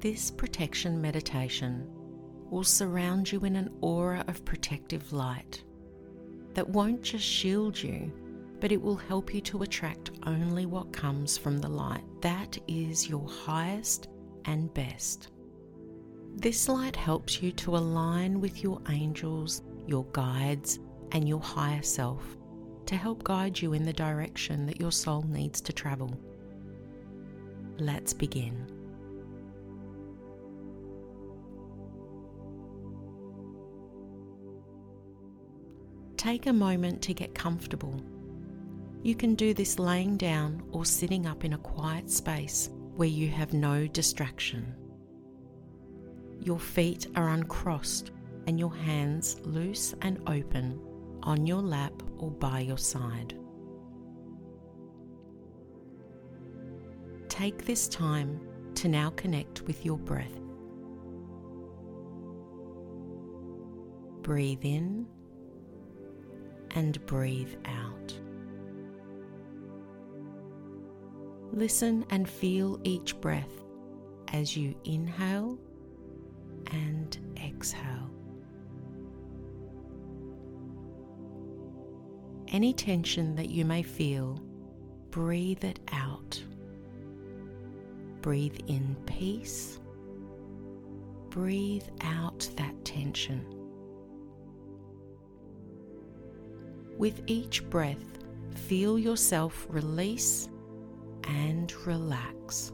This 0.00 0.30
protection 0.30 0.98
meditation 0.98 1.86
will 2.48 2.64
surround 2.64 3.30
you 3.30 3.40
in 3.40 3.54
an 3.54 3.70
aura 3.82 4.24
of 4.28 4.46
protective 4.46 5.12
light 5.12 5.62
that 6.54 6.66
won't 6.66 7.02
just 7.02 7.24
shield 7.24 7.80
you, 7.80 8.10
but 8.60 8.72
it 8.72 8.80
will 8.80 8.96
help 8.96 9.34
you 9.34 9.42
to 9.42 9.62
attract 9.62 10.12
only 10.26 10.64
what 10.64 10.90
comes 10.90 11.36
from 11.36 11.58
the 11.58 11.68
light. 11.68 12.02
That 12.22 12.56
is 12.66 13.10
your 13.10 13.28
highest 13.28 14.08
and 14.46 14.72
best. 14.72 15.28
This 16.34 16.66
light 16.66 16.96
helps 16.96 17.42
you 17.42 17.52
to 17.52 17.76
align 17.76 18.40
with 18.40 18.62
your 18.62 18.80
angels, 18.88 19.60
your 19.86 20.06
guides, 20.12 20.78
and 21.12 21.28
your 21.28 21.40
higher 21.40 21.82
self 21.82 22.24
to 22.86 22.96
help 22.96 23.22
guide 23.22 23.60
you 23.60 23.74
in 23.74 23.84
the 23.84 23.92
direction 23.92 24.64
that 24.64 24.80
your 24.80 24.92
soul 24.92 25.26
needs 25.28 25.60
to 25.60 25.74
travel. 25.74 26.18
Let's 27.78 28.14
begin. 28.14 28.79
Take 36.20 36.44
a 36.44 36.52
moment 36.52 37.00
to 37.04 37.14
get 37.14 37.34
comfortable. 37.34 37.98
You 39.02 39.14
can 39.14 39.34
do 39.34 39.54
this 39.54 39.78
laying 39.78 40.18
down 40.18 40.62
or 40.70 40.84
sitting 40.84 41.24
up 41.24 41.46
in 41.46 41.54
a 41.54 41.58
quiet 41.58 42.10
space 42.10 42.68
where 42.94 43.08
you 43.08 43.28
have 43.28 43.54
no 43.54 43.86
distraction. 43.86 44.74
Your 46.38 46.58
feet 46.58 47.06
are 47.16 47.30
uncrossed 47.30 48.10
and 48.46 48.60
your 48.60 48.74
hands 48.74 49.40
loose 49.44 49.94
and 50.02 50.20
open 50.26 50.78
on 51.22 51.46
your 51.46 51.62
lap 51.62 51.94
or 52.18 52.30
by 52.30 52.60
your 52.60 52.76
side. 52.76 53.32
Take 57.30 57.64
this 57.64 57.88
time 57.88 58.38
to 58.74 58.88
now 58.88 59.08
connect 59.16 59.62
with 59.62 59.86
your 59.86 59.96
breath. 59.96 60.38
Breathe 64.20 64.66
in 64.66 65.06
and 66.72 67.04
breathe 67.06 67.54
out. 67.64 68.14
Listen 71.52 72.04
and 72.10 72.28
feel 72.28 72.80
each 72.84 73.20
breath 73.20 73.64
as 74.32 74.56
you 74.56 74.74
inhale 74.84 75.58
and 76.72 77.18
exhale. 77.36 78.10
Any 82.48 82.72
tension 82.72 83.34
that 83.36 83.50
you 83.50 83.64
may 83.64 83.82
feel, 83.82 84.40
breathe 85.10 85.64
it 85.64 85.80
out. 85.92 86.42
Breathe 88.22 88.58
in 88.66 88.96
peace. 89.06 89.78
Breathe 91.30 91.88
out 92.02 92.48
that 92.56 92.84
tension. 92.84 93.59
With 97.00 97.22
each 97.26 97.64
breath, 97.70 98.18
feel 98.54 98.98
yourself 98.98 99.66
release 99.70 100.50
and 101.24 101.72
relax. 101.86 102.72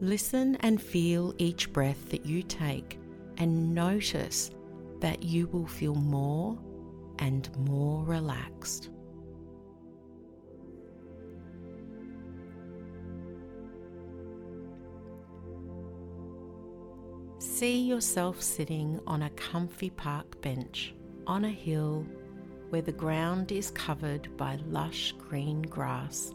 Listen 0.00 0.56
and 0.62 0.82
feel 0.82 1.32
each 1.38 1.72
breath 1.72 2.10
that 2.10 2.26
you 2.26 2.42
take 2.42 2.98
and 3.38 3.72
notice 3.72 4.50
that 4.98 5.22
you 5.22 5.46
will 5.46 5.68
feel 5.68 5.94
more 5.94 6.58
and 7.20 7.48
more 7.56 8.04
relaxed. 8.04 8.90
See 17.38 17.82
yourself 17.82 18.42
sitting 18.42 18.98
on 19.06 19.22
a 19.22 19.30
comfy 19.30 19.90
park 19.90 20.40
bench 20.42 20.95
on 21.26 21.44
a 21.44 21.50
hill 21.50 22.06
where 22.70 22.82
the 22.82 22.92
ground 22.92 23.52
is 23.52 23.70
covered 23.70 24.36
by 24.36 24.58
lush 24.68 25.12
green 25.12 25.62
grass 25.62 26.32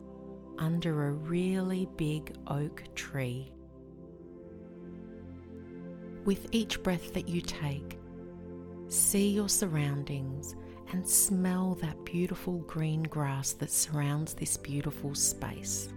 under 0.57 1.07
a 1.07 1.11
really 1.11 1.87
big 1.97 2.35
oak 2.47 2.83
tree. 2.95 3.51
With 6.25 6.47
each 6.51 6.83
breath 6.83 7.13
that 7.13 7.27
you 7.27 7.41
take, 7.41 7.97
see 8.87 9.29
your 9.29 9.49
surroundings 9.49 10.55
and 10.91 11.07
smell 11.07 11.75
that 11.81 12.03
beautiful 12.05 12.59
green 12.59 13.03
grass 13.03 13.53
that 13.53 13.71
surrounds 13.71 14.33
this 14.33 14.57
beautiful 14.57 15.15
space. 15.15 15.89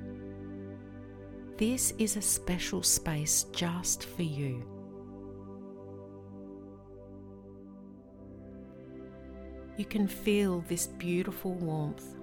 This 1.57 1.93
is 1.99 2.17
a 2.17 2.23
special 2.23 2.83
space 2.83 3.45
just 3.53 4.05
for 4.05 4.23
you. 4.23 4.65
You 9.77 9.85
can 9.85 10.07
feel 10.07 10.61
this 10.69 10.87
beautiful 10.87 11.55
warmth, 11.55 12.15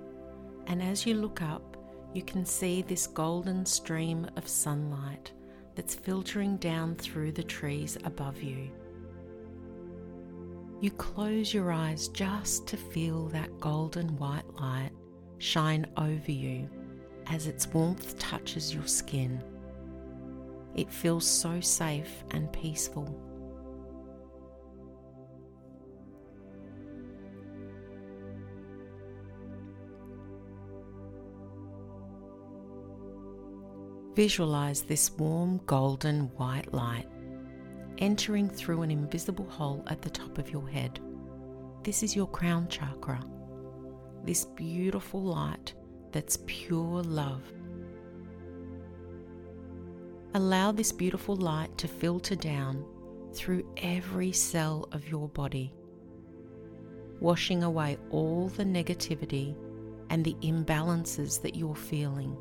and 0.68 0.82
as 0.82 1.06
you 1.06 1.16
look 1.16 1.42
up, 1.42 1.76
you 2.14 2.22
can 2.22 2.46
see 2.46 2.82
this 2.82 3.08
golden 3.08 3.66
stream 3.66 4.26
of 4.38 4.48
sunlight 4.48 5.32
that's 5.76 5.96
filtering 5.96 6.58
down 6.58 6.96
through 6.96 7.34
the 7.34 7.44
trees 7.44 7.98
above 8.06 8.42
you. 8.42 8.70
You 10.80 10.92
close 10.92 11.54
your 11.54 11.72
eyes 11.72 12.08
just 12.08 12.68
to 12.68 12.78
feel 12.78 13.28
that 13.28 13.60
golden 13.60 14.18
white 14.18 14.50
light 14.60 14.92
shine 15.38 15.86
over 15.98 16.32
you 16.32 16.70
as 17.28 17.48
its 17.48 17.68
warmth 17.68 18.18
touches 18.18 18.74
your 18.74 18.88
skin. 18.88 19.44
It 20.76 20.92
feels 20.92 21.28
so 21.28 21.60
safe 21.60 22.24
and 22.32 22.52
peaceful. 22.54 23.14
Visualize 34.16 34.82
this 34.82 35.10
warm 35.12 35.62
golden 35.66 36.24
white 36.36 36.74
light 36.74 37.08
entering 38.00 38.50
through 38.50 38.82
an 38.82 38.92
invisible 38.92 39.46
hole 39.50 39.84
at 39.88 40.02
the 40.02 40.10
top 40.10 40.38
of 40.38 40.50
your 40.50 40.68
head. 40.68 41.00
This 41.84 42.04
is 42.04 42.16
your 42.16 42.28
crown 42.28 42.68
chakra, 42.68 43.24
this 44.26 44.44
beautiful 44.44 45.22
light 45.22 45.74
that's 46.12 46.40
pure 46.46 47.04
love. 47.04 47.44
Allow 50.34 50.72
this 50.72 50.92
beautiful 50.92 51.36
light 51.36 51.78
to 51.78 51.88
filter 51.88 52.36
down 52.36 52.84
through 53.34 53.66
every 53.78 54.32
cell 54.32 54.90
of 54.92 55.08
your 55.08 55.30
body, 55.30 55.74
washing 57.20 57.64
away 57.64 57.98
all 58.10 58.50
the 58.50 58.66
negativity 58.66 59.56
and 60.10 60.26
the 60.26 60.36
imbalances 60.42 61.42
that 61.42 61.56
you're 61.56 61.76
feeling 61.76 62.36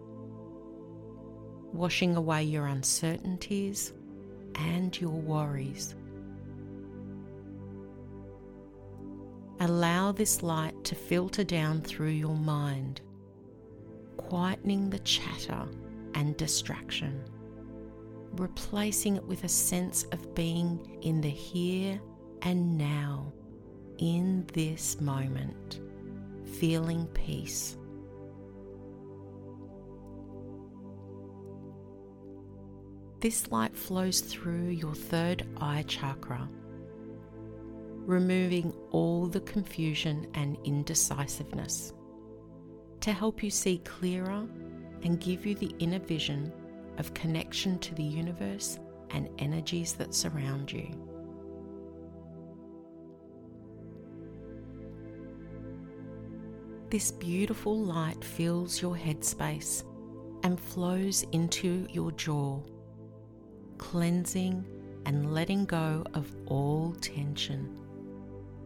washing 1.73 2.17
away 2.17 2.43
your 2.43 2.67
uncertainties 2.67 3.93
and 4.55 4.99
your 5.01 5.11
worries. 5.11 5.95
Allow 9.61 10.13
this 10.13 10.43
light 10.43 10.85
to 10.85 10.95
filter 10.95 11.45
down 11.45 11.83
through 11.83 12.09
your 12.09 12.35
mind, 12.35 13.03
quietening 14.17 14.91
the 14.91 15.01
chatter 15.01 15.69
and 16.15 16.37
distraction, 16.37 17.23
replacing 18.33 19.17
it 19.17 19.25
with 19.25 19.45
a 19.45 19.49
sense 19.49 20.05
of 20.13 20.35
being 20.35 20.99
in 21.03 21.21
the 21.21 21.29
here 21.29 22.01
and 22.43 22.79
now, 22.79 23.33
in 23.99 24.47
this 24.55 24.99
moment, 24.99 25.81
feeling 26.59 27.07
peace 27.09 27.77
This 33.21 33.53
light 33.53 33.77
flows 33.77 34.21
through 34.21 34.69
your 34.69 34.95
third 34.95 35.47
eye 35.59 35.85
chakra, 35.87 36.49
removing 38.07 38.73
all 38.93 39.27
the 39.27 39.43
confusion 39.43 40.27
and 40.33 40.57
indecisiveness 40.65 41.93
to 43.01 43.13
help 43.13 43.43
you 43.43 43.51
see 43.51 43.77
clearer 43.85 44.47
and 45.03 45.21
give 45.21 45.45
you 45.45 45.55
the 45.55 45.75
inner 45.81 45.99
vision 45.99 46.51
of 46.97 47.13
connection 47.13 47.79
to 47.81 47.95
the 47.95 48.03
universe 48.03 48.79
and 49.11 49.29
energies 49.39 49.93
that 49.95 50.15
surround 50.15 50.73
you. 50.73 50.89
This 56.89 57.11
beautiful 57.11 57.79
light 57.79 58.25
fills 58.25 58.81
your 58.81 58.97
headspace 58.97 59.85
and 60.43 60.59
flows 60.59 61.27
into 61.33 61.87
your 61.91 62.13
jaw 62.13 62.63
cleansing 63.81 64.63
and 65.07 65.33
letting 65.33 65.65
go 65.65 66.05
of 66.13 66.31
all 66.47 66.95
tension. 67.01 67.75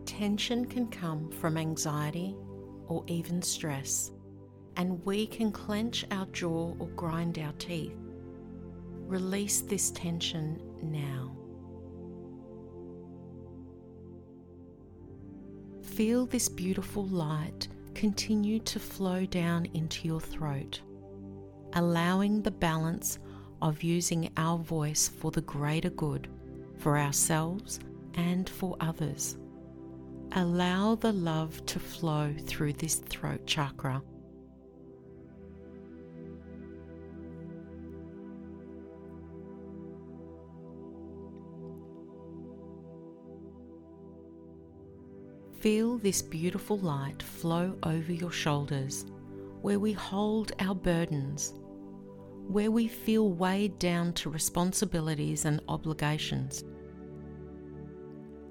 Tension 0.04 0.64
can 0.66 0.88
come 0.88 1.30
from 1.30 1.56
anxiety 1.56 2.34
or 2.88 3.04
even 3.06 3.40
stress, 3.40 4.10
and 4.76 5.02
we 5.06 5.24
can 5.28 5.52
clench 5.52 6.04
our 6.10 6.26
jaw 6.26 6.74
or 6.80 6.88
grind 6.96 7.38
our 7.38 7.52
teeth. 7.52 7.96
Release 9.06 9.60
this 9.60 9.92
tension 9.92 10.60
now. 10.82 11.36
Feel 15.80 16.26
this 16.26 16.48
beautiful 16.48 17.06
light 17.06 17.68
continue 17.94 18.58
to 18.58 18.80
flow 18.80 19.24
down 19.26 19.66
into 19.74 20.08
your 20.08 20.20
throat, 20.20 20.80
allowing 21.74 22.42
the 22.42 22.50
balance 22.50 23.20
of 23.64 23.82
using 23.82 24.30
our 24.36 24.58
voice 24.58 25.08
for 25.08 25.30
the 25.30 25.40
greater 25.40 25.88
good 25.88 26.28
for 26.78 26.98
ourselves 26.98 27.80
and 28.12 28.48
for 28.48 28.76
others. 28.78 29.38
Allow 30.32 30.96
the 30.96 31.12
love 31.12 31.64
to 31.66 31.80
flow 31.80 32.34
through 32.46 32.74
this 32.74 32.96
throat 32.96 33.46
chakra. 33.46 34.02
Feel 45.58 45.96
this 45.96 46.20
beautiful 46.20 46.76
light 46.76 47.22
flow 47.22 47.74
over 47.82 48.12
your 48.12 48.30
shoulders 48.30 49.06
where 49.62 49.78
we 49.78 49.94
hold 49.94 50.52
our 50.58 50.74
burdens, 50.74 51.54
where 52.48 52.70
we 52.70 52.88
feel 52.88 53.30
weighed 53.30 53.78
down 53.78 54.12
to 54.14 54.30
responsibilities 54.30 55.44
and 55.44 55.60
obligations. 55.68 56.64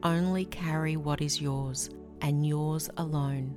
Only 0.03 0.45
carry 0.45 0.97
what 0.97 1.21
is 1.21 1.41
yours 1.41 1.89
and 2.21 2.45
yours 2.45 2.89
alone. 2.97 3.55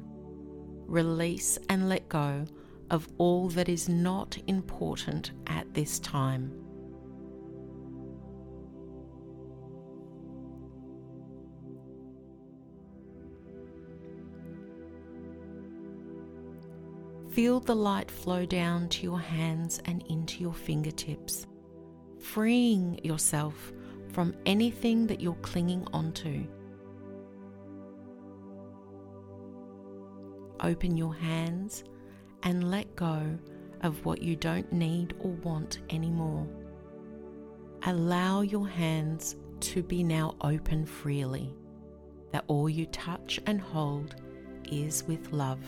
Release 0.86 1.58
and 1.68 1.88
let 1.88 2.08
go 2.08 2.44
of 2.90 3.08
all 3.18 3.48
that 3.48 3.68
is 3.68 3.88
not 3.88 4.38
important 4.46 5.32
at 5.46 5.72
this 5.74 5.98
time. 5.98 6.65
Feel 17.36 17.60
the 17.60 17.76
light 17.76 18.10
flow 18.10 18.46
down 18.46 18.88
to 18.88 19.02
your 19.02 19.20
hands 19.20 19.78
and 19.84 20.02
into 20.08 20.40
your 20.40 20.54
fingertips, 20.54 21.46
freeing 22.18 22.98
yourself 23.04 23.74
from 24.10 24.34
anything 24.46 25.06
that 25.06 25.20
you're 25.20 25.34
clinging 25.42 25.86
onto. 25.92 26.46
Open 30.60 30.96
your 30.96 31.14
hands 31.14 31.84
and 32.42 32.70
let 32.70 32.96
go 32.96 33.38
of 33.82 34.02
what 34.06 34.22
you 34.22 34.34
don't 34.34 34.72
need 34.72 35.12
or 35.20 35.32
want 35.32 35.80
anymore. 35.90 36.48
Allow 37.82 38.40
your 38.40 38.66
hands 38.66 39.36
to 39.60 39.82
be 39.82 40.02
now 40.02 40.36
open 40.40 40.86
freely, 40.86 41.54
that 42.32 42.44
all 42.46 42.70
you 42.70 42.86
touch 42.86 43.38
and 43.44 43.60
hold 43.60 44.14
is 44.72 45.04
with 45.04 45.32
love. 45.32 45.60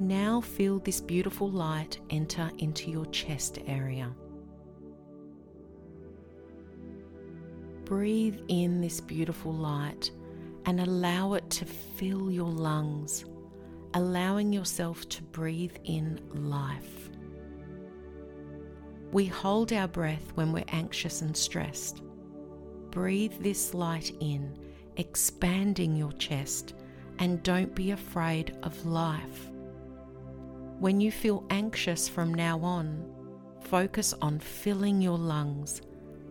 Now 0.00 0.40
feel 0.40 0.78
this 0.78 1.00
beautiful 1.00 1.50
light 1.50 1.98
enter 2.10 2.52
into 2.58 2.88
your 2.88 3.06
chest 3.06 3.58
area. 3.66 4.14
Breathe 7.84 8.38
in 8.46 8.80
this 8.80 9.00
beautiful 9.00 9.52
light 9.52 10.12
and 10.66 10.80
allow 10.80 11.32
it 11.32 11.50
to 11.50 11.64
fill 11.64 12.30
your 12.30 12.50
lungs, 12.50 13.24
allowing 13.94 14.52
yourself 14.52 15.08
to 15.08 15.22
breathe 15.24 15.74
in 15.82 16.20
life. 16.32 17.10
We 19.10 19.24
hold 19.24 19.72
our 19.72 19.88
breath 19.88 20.30
when 20.36 20.52
we're 20.52 20.64
anxious 20.68 21.22
and 21.22 21.36
stressed. 21.36 22.02
Breathe 22.90 23.32
this 23.40 23.74
light 23.74 24.12
in, 24.20 24.56
expanding 24.96 25.96
your 25.96 26.12
chest, 26.12 26.74
and 27.18 27.42
don't 27.42 27.74
be 27.74 27.90
afraid 27.90 28.56
of 28.62 28.86
life. 28.86 29.50
When 30.80 31.00
you 31.00 31.10
feel 31.10 31.44
anxious 31.50 32.08
from 32.08 32.32
now 32.32 32.60
on, 32.60 33.04
focus 33.62 34.14
on 34.22 34.38
filling 34.38 35.02
your 35.02 35.18
lungs 35.18 35.82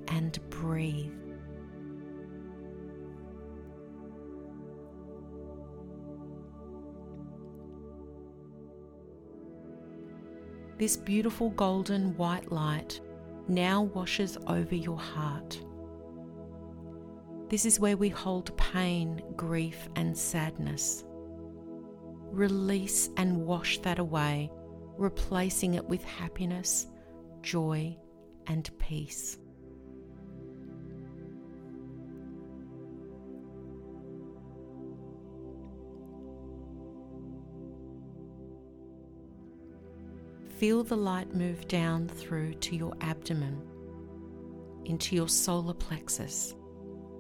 and 0.08 0.40
breathe. 0.50 1.12
This 10.78 10.96
beautiful 10.96 11.50
golden 11.50 12.16
white 12.16 12.50
light 12.50 13.02
now 13.50 13.82
washes 13.82 14.38
over 14.48 14.76
your 14.76 15.00
heart. 15.00 15.60
This 17.50 17.66
is 17.66 17.82
where 17.82 17.98
we 17.98 18.08
hold 18.08 18.56
pain, 18.56 19.22
grief, 19.36 19.90
and 19.98 20.18
sadness. 20.18 21.04
Release 22.38 23.10
and 23.18 23.48
wash 23.48 23.80
that 23.80 23.98
away, 23.98 24.52
replacing 24.96 25.74
it 25.74 25.84
with 25.86 26.04
happiness, 26.04 26.86
joy, 27.42 27.98
and 28.46 28.70
peace. 28.78 29.40
Feel 40.60 40.84
the 40.84 40.96
light 40.96 41.34
move 41.34 41.68
down 41.68 42.08
through 42.08 42.54
to 42.54 42.76
your 42.76 42.94
abdomen, 43.02 43.60
into 44.86 45.16
your 45.16 45.28
solar 45.28 45.74
plexus, 45.74 46.54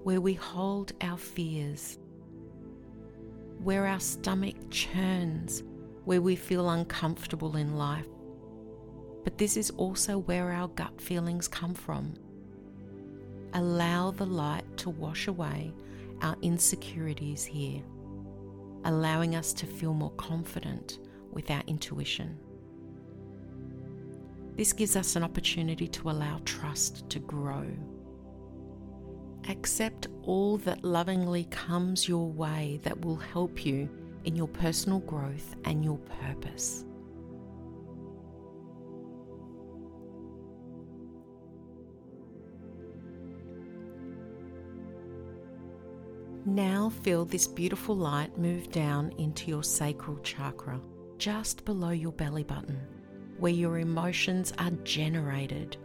where 0.03 0.21
we 0.21 0.35
hold 0.35 0.91
our 1.01 1.17
fears 1.17 1.97
where 3.67 3.85
our 3.85 3.99
stomach 3.99 4.55
churns, 4.69 5.61
where 6.05 6.21
we 6.21 6.37
feel 6.37 6.69
uncomfortable 6.69 7.57
in 7.57 7.75
life. 7.75 8.07
But 9.25 9.37
this 9.37 9.57
is 9.57 9.71
also 9.71 10.19
where 10.19 10.53
our 10.53 10.69
gut 10.69 11.01
feelings 11.01 11.49
come 11.49 11.73
from. 11.73 12.13
Allow 13.55 14.11
the 14.11 14.25
light 14.25 14.63
to 14.77 14.89
wash 14.89 15.27
away 15.27 15.73
our 16.21 16.37
insecurities 16.41 17.43
here, 17.43 17.81
allowing 18.85 19.35
us 19.35 19.51
to 19.51 19.65
feel 19.65 19.93
more 19.93 20.11
confident 20.11 20.99
with 21.33 21.51
our 21.51 21.63
intuition. 21.67 22.39
This 24.55 24.71
gives 24.71 24.95
us 24.95 25.17
an 25.17 25.23
opportunity 25.23 25.89
to 25.89 26.09
allow 26.09 26.39
trust 26.45 27.09
to 27.09 27.19
grow 27.19 27.65
accept 29.49 30.07
all 30.23 30.57
that 30.57 30.83
lovingly 30.83 31.45
comes 31.45 32.07
your 32.07 32.29
way 32.29 32.79
that 32.83 33.03
will 33.03 33.15
help 33.15 33.65
you 33.65 33.89
in 34.25 34.35
your 34.35 34.47
personal 34.47 34.99
growth 34.99 35.55
and 35.65 35.83
your 35.83 35.97
purpose. 35.97 36.83
Now 46.45 46.89
feel 46.89 47.25
this 47.25 47.45
beautiful 47.45 47.95
light 47.95 48.37
move 48.37 48.71
down 48.71 49.13
into 49.17 49.49
your 49.49 49.63
sacral 49.63 50.17
chakra, 50.19 50.79
just 51.17 51.65
below 51.65 51.89
your 51.89 52.13
belly 52.13 52.43
button, 52.43 52.79
where 53.37 53.51
your 53.51 53.79
emotions 53.79 54.53
are 54.57 54.71
generated 54.83 55.75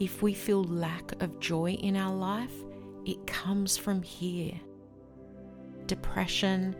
if 0.00 0.22
we 0.22 0.34
feel 0.34 0.64
lack 0.64 1.20
of 1.22 1.40
joy 1.40 1.72
in 1.72 1.96
our 1.96 2.14
life, 2.14 2.54
it 3.04 3.26
comes 3.26 3.76
from 3.76 4.02
here. 4.02 4.58
Depression, 5.86 6.76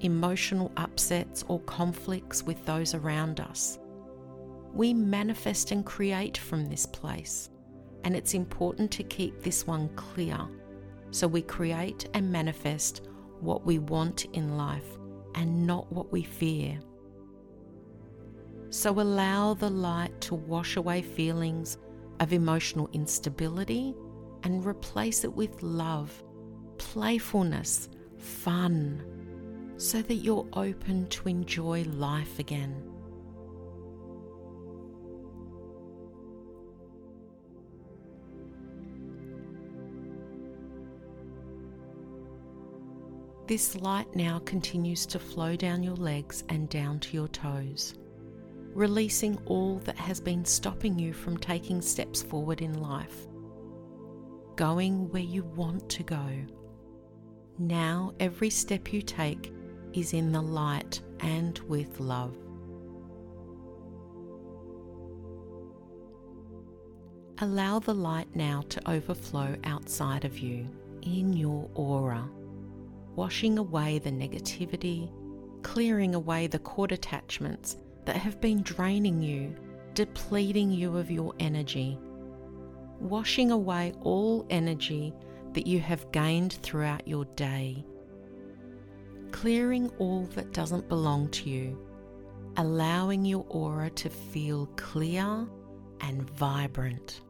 emotional 0.00 0.72
upsets, 0.76 1.44
or 1.48 1.60
conflicts 1.60 2.42
with 2.42 2.64
those 2.64 2.94
around 2.94 3.40
us. 3.40 3.78
We 4.72 4.94
manifest 4.94 5.70
and 5.72 5.84
create 5.84 6.38
from 6.38 6.66
this 6.66 6.86
place, 6.86 7.50
and 8.04 8.16
it's 8.16 8.34
important 8.34 8.90
to 8.92 9.02
keep 9.04 9.42
this 9.42 9.66
one 9.66 9.88
clear 9.96 10.38
so 11.14 11.28
we 11.28 11.42
create 11.42 12.08
and 12.14 12.32
manifest 12.32 13.02
what 13.40 13.64
we 13.64 13.78
want 13.78 14.24
in 14.32 14.56
life 14.56 14.98
and 15.36 15.64
not 15.64 15.90
what 15.92 16.10
we 16.10 16.24
fear. 16.24 16.80
So 18.70 18.98
allow 18.98 19.54
the 19.54 19.70
light 19.70 20.20
to 20.22 20.34
wash 20.34 20.76
away 20.76 21.02
feelings 21.02 21.78
of 22.20 22.32
emotional 22.32 22.88
instability 22.92 23.94
and 24.42 24.64
replace 24.64 25.24
it 25.24 25.32
with 25.32 25.62
love, 25.62 26.22
playfulness, 26.78 27.88
fun, 28.18 29.02
so 29.76 30.00
that 30.02 30.16
you're 30.16 30.46
open 30.52 31.06
to 31.08 31.28
enjoy 31.28 31.82
life 31.84 32.38
again. 32.38 32.90
This 43.46 43.74
light 43.76 44.14
now 44.16 44.38
continues 44.46 45.04
to 45.06 45.18
flow 45.18 45.54
down 45.54 45.82
your 45.82 45.96
legs 45.96 46.44
and 46.48 46.66
down 46.70 46.98
to 47.00 47.14
your 47.14 47.28
toes, 47.28 47.94
releasing 48.74 49.38
all 49.46 49.78
that 49.84 49.96
has 49.96 50.20
been 50.20 50.44
stopping 50.44 50.98
you 50.98 51.12
from 51.12 51.36
taking 51.36 51.80
steps 51.80 52.22
forward 52.22 52.60
in 52.60 52.80
life, 52.80 53.26
going 54.56 55.08
where 55.10 55.22
you 55.22 55.44
want 55.44 55.88
to 55.88 56.02
go. 56.02 56.26
Now, 57.58 58.12
every 58.18 58.50
step 58.50 58.92
you 58.92 59.00
take 59.00 59.52
is 59.92 60.12
in 60.12 60.32
the 60.32 60.42
light 60.42 61.00
and 61.20 61.56
with 61.60 62.00
love. 62.00 62.36
Allow 67.38 67.78
the 67.78 67.94
light 67.94 68.34
now 68.34 68.62
to 68.68 68.90
overflow 68.90 69.56
outside 69.64 70.24
of 70.24 70.38
you 70.38 70.66
in 71.02 71.32
your 71.32 71.68
aura, 71.74 72.28
washing 73.14 73.58
away 73.58 73.98
the 73.98 74.10
negativity, 74.10 75.12
clearing 75.62 76.14
away 76.14 76.46
the 76.48 76.58
cord 76.58 76.90
attachments 76.90 77.76
that 78.04 78.16
have 78.16 78.40
been 78.40 78.62
draining 78.62 79.22
you, 79.22 79.54
depleting 79.94 80.70
you 80.70 80.96
of 80.96 81.10
your 81.10 81.34
energy, 81.38 81.98
washing 83.00 83.50
away 83.50 83.92
all 84.02 84.46
energy 84.50 85.12
that 85.52 85.66
you 85.66 85.80
have 85.80 86.10
gained 86.12 86.54
throughout 86.62 87.06
your 87.06 87.24
day, 87.36 87.84
clearing 89.30 89.90
all 89.98 90.24
that 90.34 90.52
doesn't 90.52 90.88
belong 90.88 91.28
to 91.28 91.48
you, 91.48 91.78
allowing 92.56 93.24
your 93.24 93.46
aura 93.48 93.90
to 93.90 94.10
feel 94.10 94.66
clear 94.76 95.46
and 96.00 96.28
vibrant. 96.30 97.22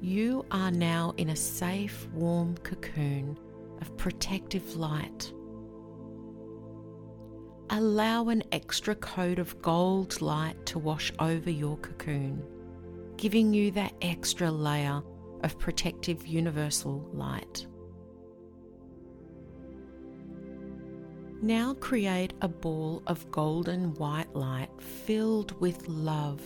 You 0.00 0.46
are 0.52 0.70
now 0.70 1.12
in 1.16 1.30
a 1.30 1.36
safe, 1.36 2.06
warm 2.12 2.56
cocoon 2.58 3.36
of 3.80 3.96
protective 3.96 4.76
light. 4.76 5.32
Allow 7.70 8.28
an 8.28 8.42
extra 8.50 8.94
coat 8.94 9.38
of 9.38 9.60
gold 9.60 10.20
light 10.22 10.64
to 10.66 10.78
wash 10.78 11.12
over 11.18 11.50
your 11.50 11.76
cocoon, 11.76 12.42
giving 13.16 13.52
you 13.52 13.70
that 13.72 13.92
extra 14.00 14.50
layer 14.50 15.02
of 15.42 15.58
protective 15.58 16.26
universal 16.26 17.06
light. 17.12 17.66
Now 21.42 21.74
create 21.74 22.32
a 22.40 22.48
ball 22.48 23.02
of 23.06 23.30
golden 23.30 23.94
white 23.94 24.34
light 24.34 24.70
filled 24.80 25.58
with 25.60 25.86
love 25.86 26.40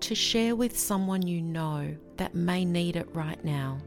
to 0.00 0.14
share 0.14 0.54
with 0.54 0.78
someone 0.78 1.26
you 1.26 1.40
know 1.40 1.96
that 2.16 2.34
may 2.34 2.64
need 2.64 2.96
it 2.96 3.08
right 3.14 3.42
now. 3.44 3.78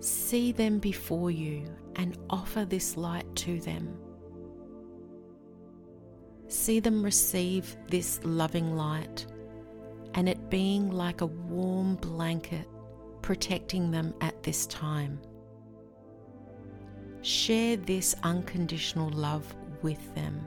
See 0.00 0.52
them 0.52 0.78
before 0.78 1.30
you 1.30 1.64
and 1.96 2.16
offer 2.30 2.64
this 2.64 2.96
light 2.96 3.26
to 3.36 3.60
them. 3.60 3.96
See 6.52 6.80
them 6.80 7.02
receive 7.02 7.78
this 7.88 8.20
loving 8.24 8.76
light 8.76 9.24
and 10.12 10.28
it 10.28 10.50
being 10.50 10.90
like 10.92 11.22
a 11.22 11.26
warm 11.26 11.96
blanket 11.96 12.68
protecting 13.22 13.90
them 13.90 14.12
at 14.20 14.42
this 14.42 14.66
time. 14.66 15.18
Share 17.22 17.78
this 17.78 18.14
unconditional 18.22 19.08
love 19.08 19.46
with 19.80 20.14
them. 20.14 20.46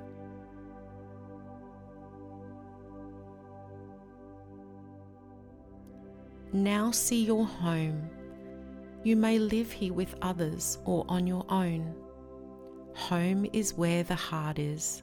Now 6.53 6.91
see 6.91 7.25
your 7.25 7.47
home. 7.47 8.07
You 9.03 9.15
may 9.15 9.39
live 9.39 9.71
here 9.71 9.93
with 9.93 10.13
others 10.21 10.77
or 10.85 11.03
on 11.09 11.25
your 11.25 11.47
own. 11.49 11.95
Home 12.93 13.47
is 13.53 13.73
where 13.73 14.03
the 14.03 14.13
heart 14.13 14.59
is. 14.59 15.01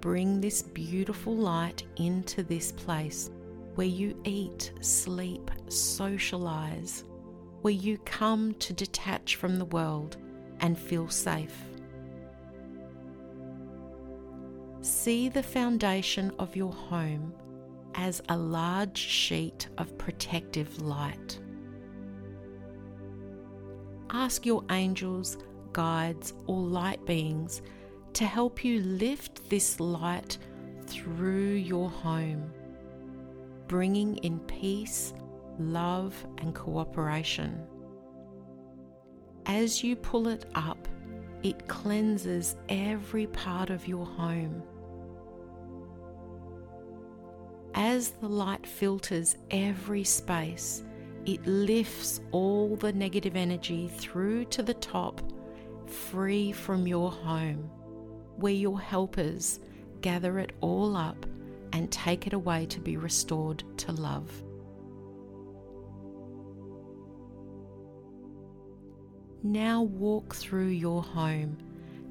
Bring 0.00 0.40
this 0.40 0.62
beautiful 0.62 1.34
light 1.34 1.82
into 1.96 2.42
this 2.42 2.72
place 2.72 3.30
where 3.74 3.86
you 3.86 4.18
eat, 4.24 4.72
sleep, 4.80 5.50
socialize, 5.68 7.04
where 7.62 7.74
you 7.74 7.98
come 7.98 8.54
to 8.54 8.72
detach 8.72 9.36
from 9.36 9.58
the 9.58 9.64
world 9.66 10.16
and 10.60 10.78
feel 10.78 11.08
safe. 11.08 11.54
See 14.80 15.28
the 15.28 15.42
foundation 15.42 16.32
of 16.38 16.56
your 16.56 16.72
home 16.72 17.34
as 17.94 18.22
a 18.28 18.36
large 18.36 18.98
sheet 18.98 19.68
of 19.78 19.98
protective 19.98 20.80
light. 20.80 21.40
Ask 24.10 24.46
your 24.46 24.64
angels, 24.70 25.38
guides, 25.72 26.34
or 26.46 26.60
light 26.60 27.04
beings 27.04 27.62
to 28.16 28.26
help 28.26 28.64
you 28.64 28.80
lift 28.80 29.48
this 29.48 29.80
light 29.80 30.38
through 30.86 31.52
your 31.52 31.88
home, 31.88 32.52
bringing 33.68 34.16
in 34.18 34.40
peace, 34.40 35.14
love, 35.58 36.14
and 36.38 36.54
cooperation. 36.54 37.66
As 39.46 39.82
you 39.84 39.96
pull 39.96 40.28
it 40.28 40.46
up, 40.54 40.88
it 41.42 41.68
cleanses 41.68 42.56
every 42.68 43.26
part 43.28 43.70
of 43.70 43.86
your 43.86 44.04
home 44.04 44.62
as 47.76 48.10
the 48.10 48.28
light 48.28 48.66
filters 48.66 49.36
every 49.50 50.02
space, 50.02 50.82
it 51.26 51.46
lifts 51.46 52.20
all 52.32 52.74
the 52.76 52.92
negative 52.92 53.36
energy 53.36 53.88
through 53.88 54.46
to 54.46 54.62
the 54.62 54.74
top, 54.74 55.20
free 55.86 56.52
from 56.52 56.86
your 56.86 57.12
home, 57.12 57.70
where 58.36 58.52
your 58.52 58.80
helpers 58.80 59.60
gather 60.00 60.38
it 60.38 60.52
all 60.60 60.96
up 60.96 61.26
and 61.72 61.90
take 61.90 62.26
it 62.26 62.32
away 62.32 62.66
to 62.66 62.80
be 62.80 62.96
restored 62.96 63.62
to 63.78 63.92
love. 63.92 64.30
Now 69.42 69.82
walk 69.82 70.34
through 70.34 70.68
your 70.68 71.02
home 71.02 71.58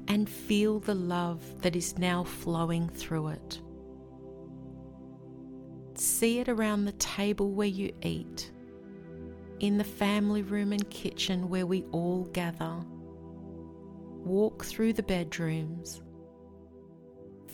and 0.08 0.28
feel 0.28 0.80
the 0.80 0.94
love 0.94 1.42
that 1.62 1.76
is 1.76 1.98
now 1.98 2.24
flowing 2.24 2.88
through 2.88 3.28
it. 3.28 3.60
See 5.94 6.38
it 6.38 6.48
around 6.48 6.84
the 6.84 6.92
table 6.92 7.50
where 7.50 7.66
you 7.66 7.92
eat, 8.02 8.52
in 9.60 9.78
the 9.78 9.84
family 9.84 10.42
room 10.42 10.72
and 10.72 10.88
kitchen 10.90 11.48
where 11.48 11.66
we 11.66 11.84
all 11.92 12.24
gather. 12.32 12.76
Walk 14.24 14.64
through 14.64 14.92
the 14.92 15.02
bedrooms. 15.02 16.02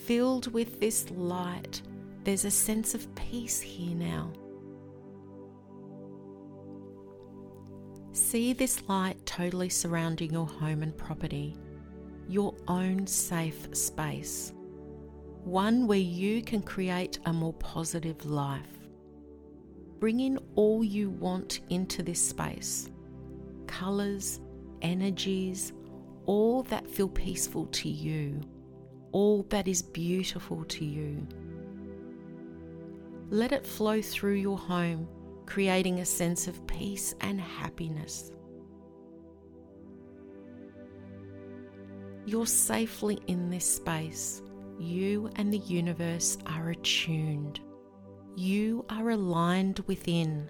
Filled 0.05 0.53
with 0.53 0.81
this 0.81 1.11
light, 1.11 1.83
there's 2.25 2.45
a 2.45 2.51
sense 2.51 2.95
of 2.95 3.13
peace 3.15 3.61
here 3.61 3.95
now. 3.95 4.33
See 8.13 8.53
this 8.53 8.83
light 8.89 9.25
totally 9.27 9.69
surrounding 9.69 10.33
your 10.33 10.47
home 10.47 10.83
and 10.83 10.97
property, 10.97 11.57
your 12.29 12.55
own 12.69 13.07
safe 13.07 13.69
space 13.77 14.53
one 15.45 15.89
where 15.89 15.99
you 15.99 16.41
can 16.43 16.63
create 16.63 17.19
a 17.27 17.33
more 17.33 17.53
positive 17.55 18.25
life. 18.25 18.89
Bring 19.99 20.21
in 20.21 20.39
all 20.55 20.85
you 20.85 21.11
want 21.11 21.61
into 21.69 22.03
this 22.03 22.21
space 22.21 22.91
colours, 23.67 24.41
energies, 24.83 25.73
all 26.27 26.63
that 26.65 26.89
feel 26.89 27.09
peaceful 27.09 27.67
to 27.67 27.89
you, 27.89 28.41
all 29.13 29.45
that 29.51 29.69
is 29.69 29.83
beautiful 29.83 30.65
to 30.65 30.85
you. 30.85 31.27
Let 33.31 33.53
it 33.53 33.67
flow 33.67 34.03
through 34.03 34.35
your 34.35 34.59
home, 34.59 35.09
creating 35.47 36.01
a 36.01 36.05
sense 36.05 36.49
of 36.49 36.67
peace 36.67 37.15
and 37.21 37.41
happiness. 37.41 38.33
You're 42.25 42.47
safely 42.47 43.19
in 43.27 43.51
this 43.51 43.65
space 43.65 44.43
you 44.79 45.31
and 45.37 45.53
the 45.53 45.59
universe 45.59 46.39
are 46.47 46.71
attuned. 46.71 47.61
You 48.35 48.85
are 48.89 49.11
aligned 49.11 49.81
within, 49.87 50.49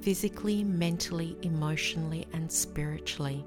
physically, 0.00 0.64
mentally, 0.64 1.36
emotionally, 1.42 2.26
and 2.32 2.50
spiritually. 2.50 3.44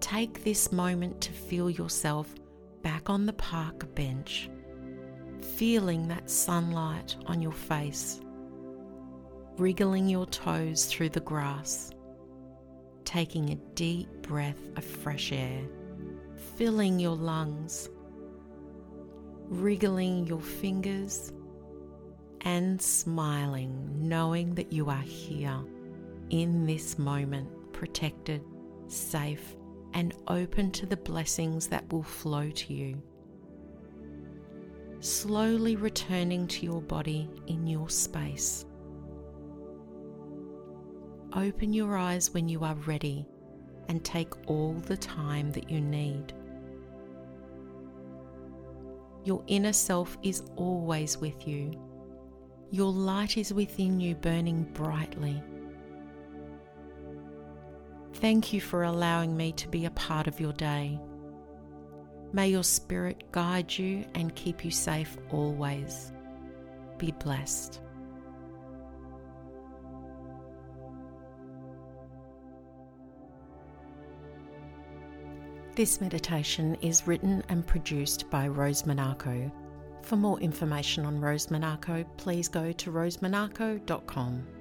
Take 0.00 0.44
this 0.44 0.70
moment 0.70 1.20
to 1.22 1.32
feel 1.32 1.68
yourself 1.68 2.32
back 2.82 3.10
on 3.10 3.26
the 3.26 3.32
park 3.32 3.94
bench, 3.94 4.50
feeling 5.56 6.08
that 6.08 6.30
sunlight 6.30 7.16
on 7.26 7.42
your 7.42 7.52
face, 7.52 8.20
wriggling 9.56 10.08
your 10.08 10.26
toes 10.26 10.86
through 10.86 11.10
the 11.10 11.20
grass, 11.20 11.90
taking 13.04 13.50
a 13.50 13.56
deep 13.74 14.08
breath 14.22 14.60
of 14.76 14.84
fresh 14.84 15.32
air, 15.32 15.62
filling 16.56 16.98
your 16.98 17.16
lungs 17.16 17.88
wriggling 19.48 20.26
your 20.26 20.40
fingers 20.40 21.32
and 22.42 22.80
smiling, 22.80 23.88
knowing 24.08 24.54
that 24.54 24.72
you 24.72 24.88
are 24.90 25.02
here 25.02 25.58
in 26.30 26.66
this 26.66 26.98
moment, 26.98 27.48
protected, 27.72 28.42
safe, 28.88 29.56
and 29.94 30.14
open 30.28 30.70
to 30.72 30.86
the 30.86 30.96
blessings 30.96 31.66
that 31.68 31.90
will 31.92 32.02
flow 32.02 32.50
to 32.50 32.74
you. 32.74 33.02
Slowly 35.00 35.76
returning 35.76 36.46
to 36.48 36.66
your 36.66 36.82
body 36.82 37.30
in 37.46 37.66
your 37.66 37.88
space. 37.88 38.66
Open 41.34 41.72
your 41.72 41.96
eyes 41.96 42.32
when 42.32 42.48
you 42.48 42.64
are 42.64 42.74
ready 42.74 43.26
and 43.88 44.04
take 44.04 44.32
all 44.48 44.74
the 44.74 44.96
time 44.96 45.52
that 45.52 45.70
you 45.70 45.80
need. 45.80 46.32
Your 49.24 49.42
inner 49.46 49.72
self 49.72 50.16
is 50.22 50.42
always 50.56 51.18
with 51.18 51.46
you. 51.46 51.72
Your 52.70 52.90
light 52.90 53.36
is 53.36 53.52
within 53.52 54.00
you, 54.00 54.14
burning 54.14 54.64
brightly. 54.74 55.42
Thank 58.20 58.52
you 58.52 58.60
for 58.60 58.82
allowing 58.82 59.36
me 59.36 59.52
to 59.52 59.68
be 59.68 59.84
a 59.84 59.90
part 59.92 60.26
of 60.26 60.40
your 60.40 60.52
day. 60.52 60.98
May 62.32 62.48
your 62.48 62.64
spirit 62.64 63.30
guide 63.30 63.78
you 63.78 64.04
and 64.14 64.34
keep 64.34 64.64
you 64.64 64.72
safe 64.72 65.16
always. 65.30 66.12
Be 66.98 67.12
blessed. 67.12 67.80
This 75.76 76.00
meditation 76.00 76.76
is 76.82 77.06
written 77.06 77.44
and 77.48 77.64
produced 77.64 78.28
by 78.30 78.48
Rose 78.48 78.84
Monaco. 78.84 79.48
For 80.02 80.16
more 80.16 80.40
information 80.40 81.06
on 81.06 81.20
Rose 81.20 81.52
Monaco, 81.52 82.04
please 82.16 82.48
go 82.48 82.72
to 82.72 82.90
rosemonaco.com. 82.90 84.57